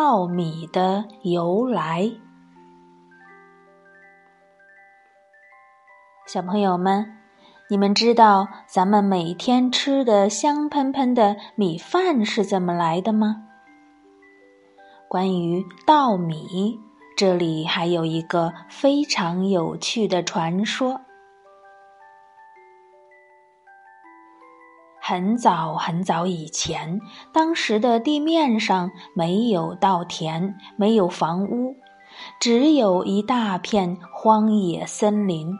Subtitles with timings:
[0.00, 2.08] 稻米的由来。
[6.24, 7.18] 小朋友们，
[7.68, 13.48] 你们知道咱们每天吃的香喷喷的米饭是怎么来的吗？
[15.08, 16.78] 关于稻米，
[17.16, 21.00] 这里还有一个非常有趣的传说。
[25.08, 27.00] 很早很早以前，
[27.32, 31.74] 当时的地面上没有稻田，没有房屋，
[32.38, 35.50] 只有一大片荒野森林，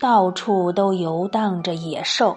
[0.00, 2.34] 到处都游荡着野兽，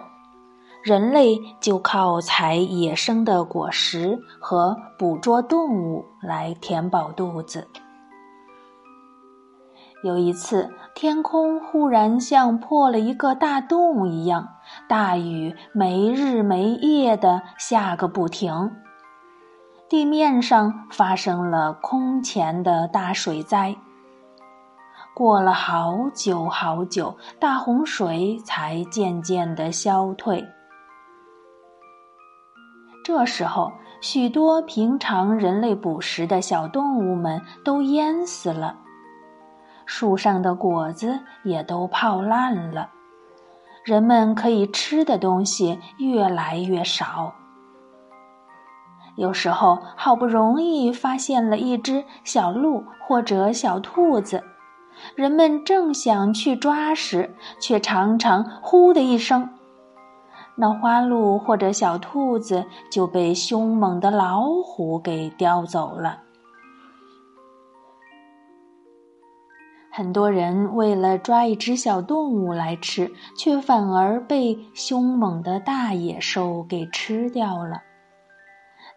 [0.83, 7.65] 人类就靠采野生的果实和捕捉动物来填饱肚子。
[10.01, 14.47] 有一次，天空忽然像破了一个大洞一样，
[14.87, 18.71] 大雨没日没夜的下个不停。
[19.89, 23.75] 地面上发生了空前的大水灾。
[25.13, 30.45] 过了好久好久，大洪水才渐渐的消退。
[33.03, 38.77] 这时候，许多平常人类捕食的小动物们都淹死了。
[39.91, 42.91] 树上的果子也都泡烂了，
[43.83, 47.33] 人们可以吃的东西越来越少。
[49.15, 54.43] 有时候好不容易发现了一只小鹿或者小兔子，
[55.15, 59.49] 人们正想去抓时，却常常“呼”的一声，
[60.55, 66.19] 那花鹿或者小兔子就被凶猛的老虎给叼走了。
[69.99, 77.81] 很多人为了抓一只小动物来吃，却反而被凶猛的大野兽给吃掉了。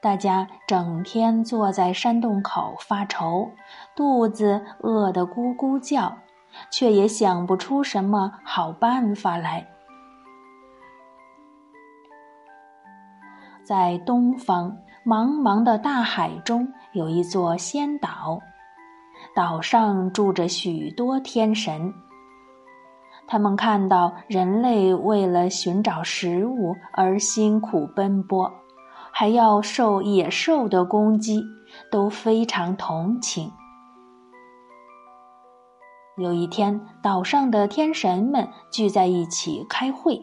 [0.01, 3.51] 大家整天坐在山洞口发愁，
[3.97, 6.19] 肚子饿得咕咕叫，
[6.71, 9.67] 却也想不出什么好办法来。
[13.65, 18.39] 在东方茫茫的大海中，有一座仙岛。
[19.35, 21.95] 岛上住着许多天神，
[23.27, 28.53] 他们看到人类为了寻找食物而辛苦奔波，
[29.11, 31.43] 还要受野兽的攻击，
[31.91, 33.51] 都非常同情。
[36.19, 40.23] 有一天，岛上的天神们聚在一起开会。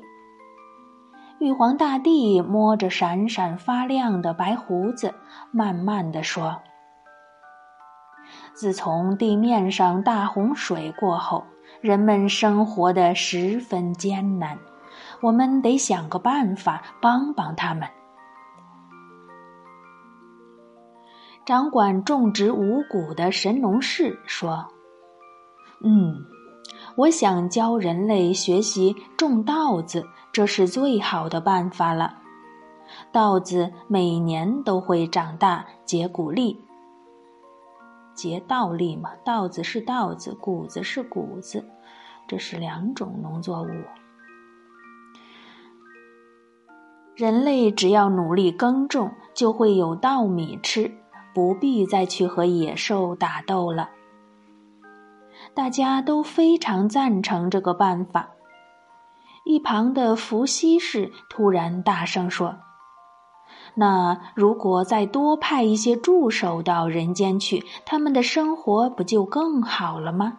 [1.40, 5.16] 玉皇大帝摸着闪闪发亮的白胡子，
[5.52, 6.62] 慢慢的说。
[8.54, 11.44] 自从地面上大洪水过后，
[11.82, 14.58] 人们生活的十分艰难，
[15.22, 17.88] 我们得想个办法帮帮他们。
[21.46, 24.68] 掌管种植五谷的神农氏说
[25.81, 26.24] ：“嗯，
[26.96, 32.18] 我想教人类学习种稻子，这是最好的办法了。
[33.12, 36.64] 稻子每年都会长大结谷粒。”
[38.19, 41.63] 结稻粒嘛，稻子是稻子，谷子是谷子，
[42.28, 43.69] 这是两种农作物。
[47.16, 50.91] 人类只要努力耕种，就会有稻米吃，
[51.34, 53.90] 不必再去和野兽打斗了。
[55.53, 58.31] 大家都非常赞成这个办法。
[59.46, 62.53] 一旁的伏羲氏突然大声说。
[63.79, 70.38] 那如果再多派一些助手到人间去，他们的生活不就更好了吗？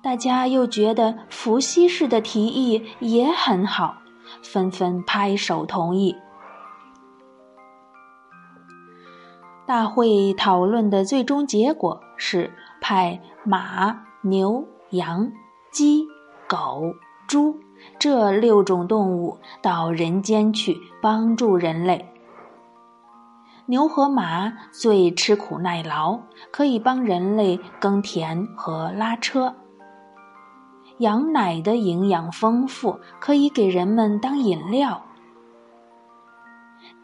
[0.00, 3.96] 大家又觉得伏羲氏的提议也很好，
[4.44, 6.14] 纷纷拍手同意。
[9.66, 15.32] 大会讨论的最终结果是派马、牛、羊、
[15.72, 16.06] 鸡、
[16.46, 16.94] 狗、
[17.26, 17.63] 猪。
[17.98, 22.10] 这六种动物到人间去帮助人类。
[23.66, 26.18] 牛和马最吃苦耐劳，
[26.50, 29.54] 可以帮人类耕田和拉车。
[30.98, 35.02] 羊奶的营养丰富，可以给人们当饮料。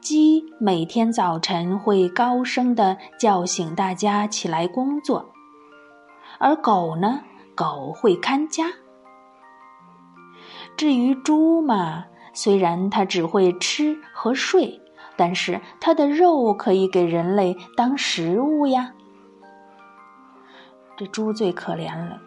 [0.02, 5.30] 鸡每天早晨会高声的叫醒大家起来工作，
[6.38, 7.20] 而狗呢，
[7.54, 8.66] 狗会看家。
[10.80, 14.80] 至于猪嘛，虽然它只会吃和睡，
[15.14, 18.94] 但是它的肉可以给人类当食物呀。
[20.96, 22.18] 这猪最可怜了，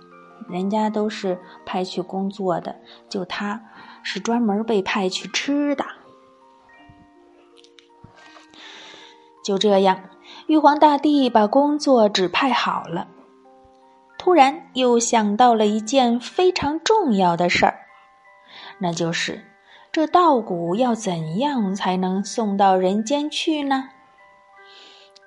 [0.48, 2.76] 人家都是派去工作的，
[3.10, 3.60] 就它
[4.04, 5.84] 是专门被派去吃的。
[9.44, 10.00] 就这样，
[10.46, 13.08] 玉皇大帝把工作指派好了。
[14.20, 17.80] 突然又想到了一件非常重要的事儿，
[18.80, 19.46] 那就是
[19.92, 23.90] 这稻谷要怎样才能送到人间去呢？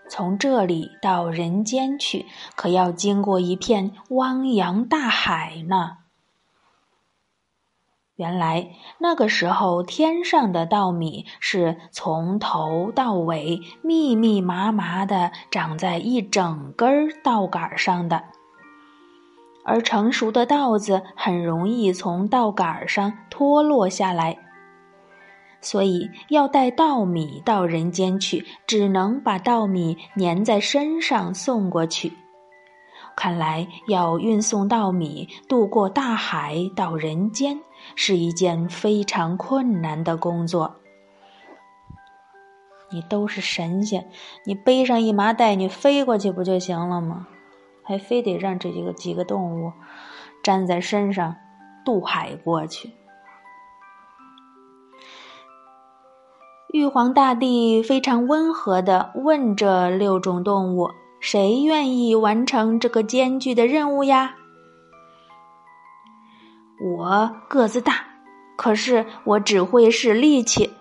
[0.09, 5.99] 从这里到人间去，可要经过一片汪洋大海呢。
[8.15, 18.25] 原来那个时候，天上的稻米是从头到尾密密麻麻的长在一整根稻杆上的，
[19.67, 24.39] 而成熟的稻子很容易从稻杆上脱落下来，
[25.61, 32.13] 所以要带稻米到人间去，只能把稻米粘在身上送过去。
[33.17, 37.59] 看来要运送稻米渡过大海到人间
[37.95, 40.77] 是一件非常困难的工作。
[42.93, 44.09] 你都是神仙，
[44.45, 47.27] 你背上一麻袋，你飞过去不就行了吗？
[47.87, 49.73] 还非得让这几个几个动物
[50.43, 51.37] 粘在身上
[51.85, 52.91] 渡海过去？
[56.73, 60.91] 玉皇大帝非常温和的问这六种动物。
[61.19, 64.35] 谁愿意完成这个艰巨的任务呀？
[66.79, 68.05] 我个子大，
[68.57, 70.75] 可是我只会使力气。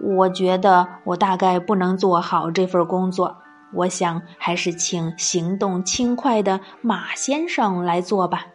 [0.00, 3.36] 我觉得我大概不能做好这份工作。
[3.74, 8.46] 我想还是请行动轻快的马先生来做吧。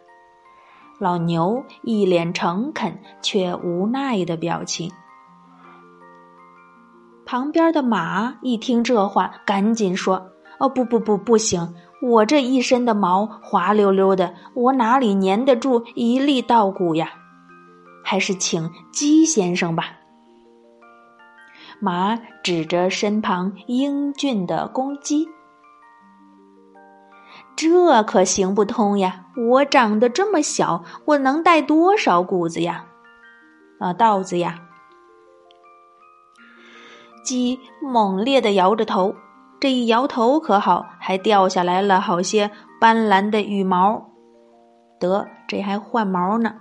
[1.00, 4.92] 老牛一脸诚恳却无奈的表情。
[7.26, 10.30] 旁边的马一听这话，赶紧说。
[10.60, 11.74] 哦不不不不行！
[12.02, 17.10] 我这一身的毛滑溜溜的，我哪里粘得住一粒稻谷呀？
[18.04, 19.98] 还是请鸡先生吧。
[21.84, 25.28] 马指着身旁英俊的公鸡，
[27.58, 29.26] 这可行不通呀！
[29.50, 32.86] 我长得这么小，我能带多少谷子呀？
[33.82, 34.62] 啊，稻子呀！
[37.26, 39.14] 鸡猛烈的摇着头。
[39.60, 44.10] 这一摇头可好，还掉下来了好些斑斓的羽毛。
[45.02, 46.56] 得，这还换毛呢。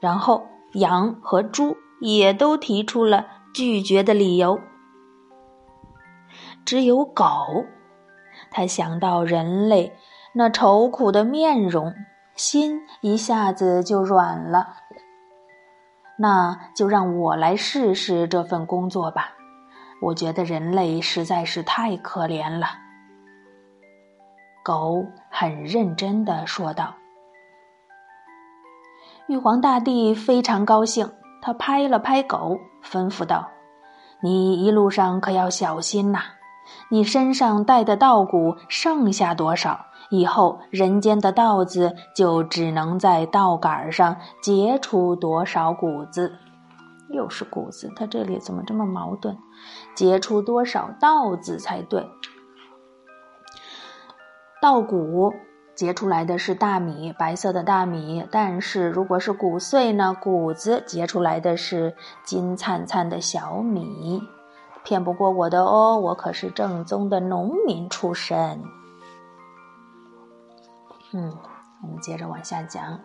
[0.00, 4.60] 然后羊和猪也都提出了拒绝的理由。
[6.64, 7.24] 只有狗，
[8.50, 9.96] 他想到人类
[10.34, 11.94] 那愁苦的面容，
[12.34, 14.68] 心一下子就软了。
[16.18, 19.32] 那就让我来试试这份工作吧。
[20.00, 22.66] 我觉得人类实在是太可怜了。
[24.62, 26.94] 狗很认真的说道。
[29.26, 31.10] 玉皇大帝非常高兴，
[31.44, 33.50] 他拍了拍狗，吩咐道
[34.24, 36.20] ：“你一路上可要小心呐！
[36.90, 46.32] 你身上带的稻谷剩下多少，以后人间的稻子就只能在稻杆上结出多少谷子。”
[47.12, 49.36] 又是谷子，他这里怎么这么矛盾？
[49.94, 52.08] 结出多少稻子才对？
[54.62, 55.34] 稻谷
[55.74, 58.26] 结出来的是大米，白色的大米。
[58.30, 60.16] 但是如果是谷穗呢？
[60.20, 61.94] 谷子结出来的是
[62.24, 64.22] 金灿灿的小米。
[64.82, 68.62] 骗不过我的哦，我可是正宗的农民出身。
[71.12, 71.36] 嗯，
[71.82, 73.00] 我们接着往下讲，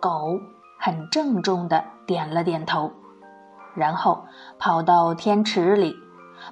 [0.00, 0.40] 狗。
[0.78, 2.92] 很郑重的点了点头，
[3.74, 4.26] 然后
[4.58, 5.96] 跑到天池里，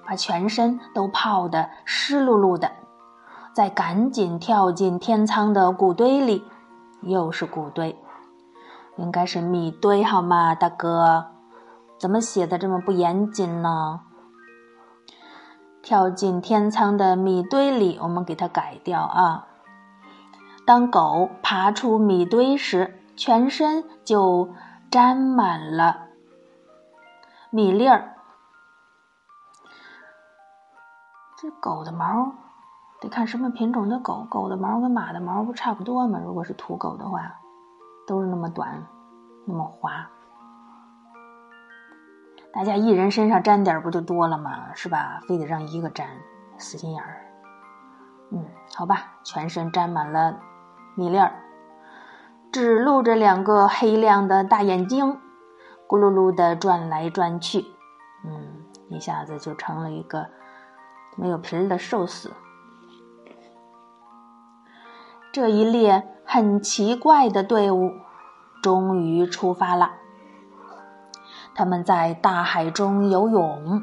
[0.06, 2.72] 把全身都泡得湿漉漉的，
[3.54, 6.44] 再赶紧跳进天仓的谷堆里，
[7.02, 7.96] 又是谷堆，
[8.96, 11.26] 应该是米堆好吗，大哥？
[11.98, 14.00] 怎么写的这么不严谨呢？
[15.82, 19.46] 跳进天仓的米堆里，我们给它改掉啊。
[20.66, 23.00] 当狗爬出米堆时。
[23.16, 24.52] 全身就
[24.90, 26.08] 沾满了
[27.50, 28.16] 米粒儿。
[31.40, 32.32] 这狗的毛
[33.04, 36.18] 得看什么品种的狗，狗的毛跟马的毛不差不多吗？
[36.24, 37.36] 如果是土狗的话，
[38.06, 38.82] 都是那么短，
[39.46, 40.10] 那么滑。
[42.52, 44.72] 大家一人身上沾点不就多了吗？
[44.74, 45.20] 是吧？
[45.28, 46.08] 非得让一个沾，
[46.56, 47.20] 死心眼儿。
[48.32, 50.38] 嗯，好吧，全身沾满了
[50.96, 51.32] 米粒儿。
[52.52, 55.18] 只露着两个黑亮的大眼睛，
[55.88, 57.66] 咕噜噜的转来转去，
[58.24, 60.26] 嗯，一下子就成了一个
[61.16, 62.32] 没有皮儿的寿司。
[65.34, 67.90] 这一列很奇怪的队伍
[68.62, 69.90] 终于出发了。
[71.56, 73.82] 他们在大海中游泳，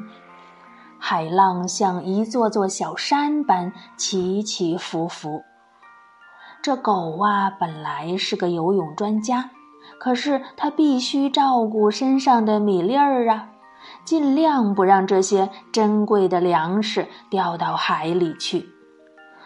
[0.98, 5.42] 海浪像一座座小山般起起伏伏。
[6.62, 9.50] 这狗啊，本来是个游泳专家，
[10.00, 13.50] 可是它必须照顾身上的米粒儿啊，
[14.06, 18.70] 尽量不让这些珍贵的粮食掉到海里去。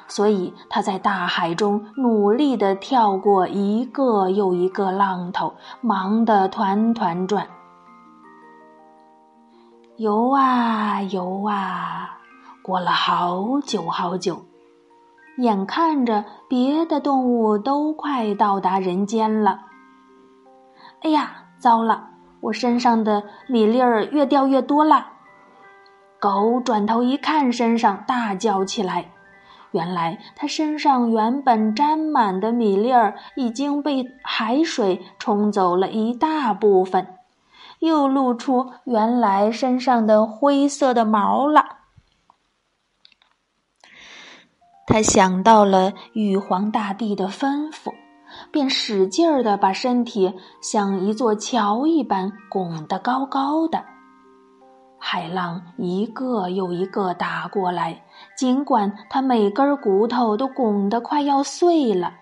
[0.09, 7.47] 所以，它在大海中努力地跳过一个又一个浪头，忙得团团转。
[9.97, 12.19] 游啊游啊，
[12.63, 14.45] 过了好久好久。
[15.39, 19.61] 眼看着别的动物都快到达人间了，
[21.03, 22.11] 哎呀，糟了！
[22.41, 25.09] 我身上的米粒儿越掉越多了。
[26.21, 29.13] 狗转头一看，身上大叫起来。
[29.77, 37.07] 原来他身上原本沾满的米粒儿已经被海水冲走了一大部分，
[37.81, 41.63] 又露出原来身上的灰色的毛了。
[44.87, 47.93] 他想到了玉皇大帝的吩咐，
[48.51, 53.85] 便使劲儿的把身体像一座桥一般拱得高高的。
[54.99, 58.06] 海浪一个又一个打过来，
[58.37, 62.13] 尽管他每根骨头都拱得快要碎了，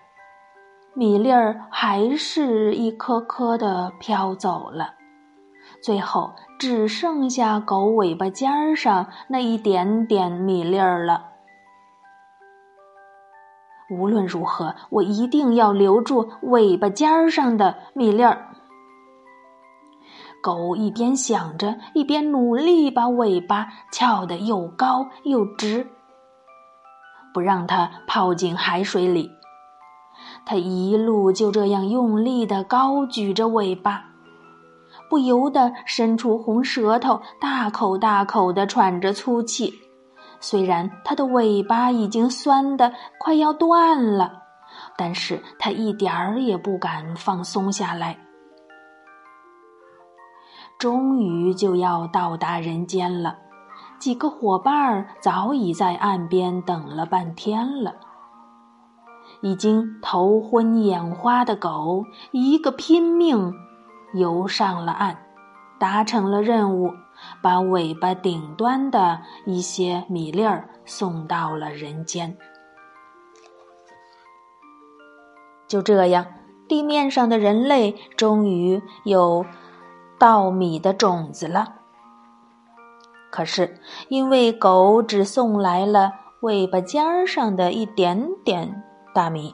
[0.93, 4.93] 米粒儿还是一颗颗的飘走了，
[5.83, 11.21] 最后只剩下狗尾巴尖儿上那一点点米粒儿了。
[13.91, 18.47] 无论如何，我一定要留住尾巴尖儿上的米粒儿。
[20.41, 25.85] 狗一边想着，一边努力把尾巴翘得又高又直，
[27.35, 29.29] 不让它泡进海水里。
[30.45, 34.05] 它一路就这样用力的高举着尾巴，
[35.09, 39.73] 不由得伸出红舌头，大口大口的喘着粗气。
[40.39, 44.41] 虽然它的尾巴已经酸得快要断了，
[44.95, 48.17] 但是它一点儿也不敢放松下来。
[50.79, 53.35] 终于就要到达人间了，
[53.99, 57.95] 几个伙伴儿早已在岸边等了半天了。
[59.41, 63.53] 已经头昏眼花的狗，一个拼命
[64.13, 65.17] 游上了岸，
[65.79, 66.91] 达成了任务。
[67.41, 72.37] 把尾巴顶端的一些米粒儿送到了人间。
[75.65, 76.25] 就这样，
[76.67, 79.45] 地面上的人类终于有
[80.19, 81.84] 稻米的种子了。
[83.35, 83.77] 可是，
[84.07, 88.81] 因为狗只送来了尾巴尖儿上的一点点
[89.13, 89.53] 大米，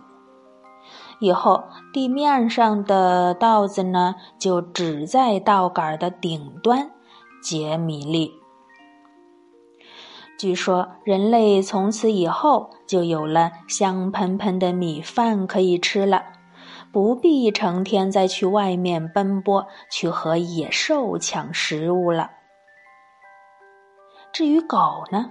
[1.20, 6.92] 以后地面上的稻子呢，就只在稻杆的顶端。
[7.44, 8.34] 结米粒。
[10.38, 16.22] 据说，人类从此以后就有了香喷喷的米饭可以吃了，
[16.92, 22.30] 不必成天再去外面奔波去和野兽抢食物了。
[24.34, 25.30] 至于狗呢，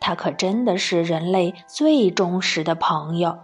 [0.00, 3.38] 它可真的是人类最忠实的朋友。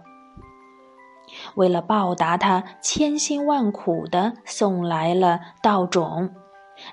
[1.55, 6.29] 为了报答它千辛万苦的送来了稻种。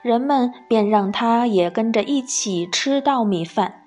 [0.02, 3.86] 人们便让他也跟着一起吃稻米饭。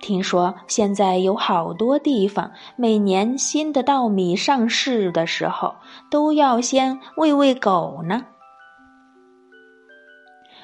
[0.00, 5.76] 听说现在有好多地方，每年新的稻米上市的时候，
[6.10, 8.26] 都要先喂喂狗呢。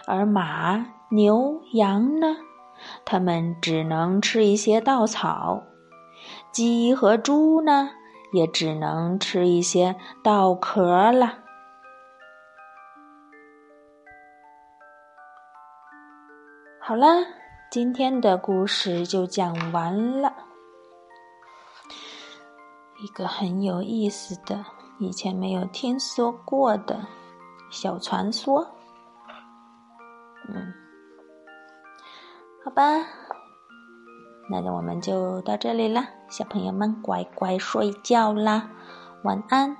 [0.07, 2.37] 而马、牛、羊呢，
[3.05, 5.63] 它们只能吃一些稻草；
[6.53, 7.91] 鸡和猪呢，
[8.33, 11.39] 也只能吃一些稻壳了。
[16.79, 17.07] 好了，
[17.71, 20.33] 今天的故事就讲完了。
[23.03, 24.65] 一个很有意思的、
[24.99, 27.07] 以前没有听说过的
[27.71, 28.67] 小传说。
[30.49, 30.73] 嗯，
[32.69, 32.83] 好吧，
[34.51, 36.07] 那我们就到这里啦。
[36.29, 38.69] 小朋友们，乖乖睡觉啦，
[39.25, 39.75] 晚安。